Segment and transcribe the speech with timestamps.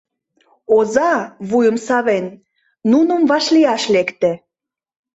[0.77, 1.11] Оза,
[1.49, 2.25] вуйым савен,
[2.91, 4.31] нуным вашлияш лекте.